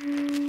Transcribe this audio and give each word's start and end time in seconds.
Mm-hmm. 0.00 0.47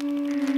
Música 0.00 0.57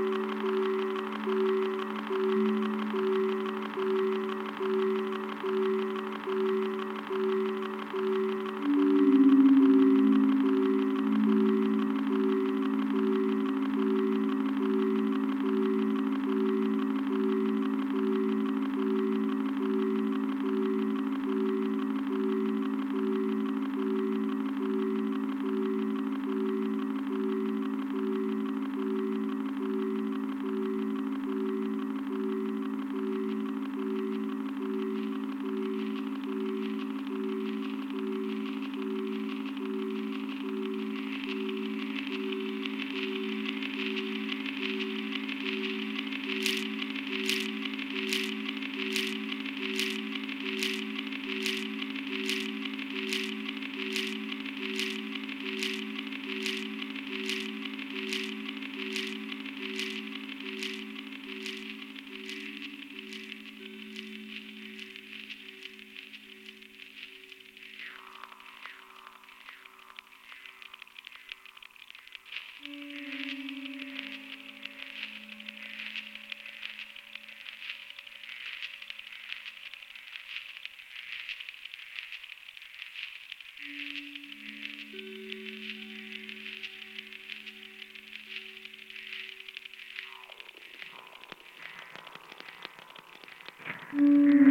Mm-hmm. 93.95 94.50